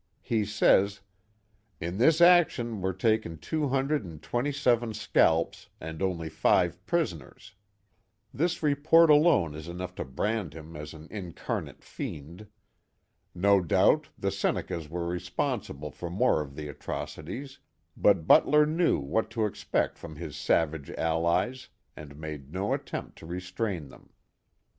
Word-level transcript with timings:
He 0.23 0.45
says," 0.45 1.01
In 1.79 1.99
this 1.99 2.21
action 2.21 2.81
were 2.81 2.91
taken 2.91 3.37
two 3.37 3.67
hundred 3.67 4.03
and 4.03 4.19
twenty 4.19 4.51
seven 4.51 4.95
scalps, 4.95 5.69
and 5.79 6.01
only 6.01 6.27
five 6.27 6.83
prisoners." 6.87 7.53
This 8.33 8.63
report 8.63 9.11
alone 9.11 9.53
is 9.53 9.67
enough 9.67 9.93
to 9.97 10.03
brand 10.03 10.55
him 10.55 10.75
as 10.75 10.95
an 10.95 11.07
incarnate 11.11 11.83
fiend. 11.83 12.47
No 13.35 13.61
doubt 13.61 14.07
the 14.17 14.31
Senecas 14.31 14.89
were 14.89 15.05
responsible 15.05 15.91
for 15.91 16.09
most 16.09 16.47
of 16.47 16.55
the 16.55 16.67
atroci 16.67 17.23
ties, 17.27 17.59
but 17.95 18.25
Butler 18.25 18.65
knew 18.65 18.97
what 18.97 19.29
to 19.29 19.45
expect 19.45 19.99
from 19.99 20.15
his 20.15 20.35
savage 20.35 20.89
allies, 20.97 21.67
and 21.95 22.15
made 22.17 22.51
no 22.51 22.73
attempt 22.73 23.19
to 23.19 23.27
restrain 23.27 23.89
them. 23.89 24.09